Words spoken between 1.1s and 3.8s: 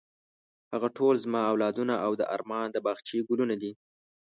زما اولادونه او د ارمان د باغچې ګلونه دي.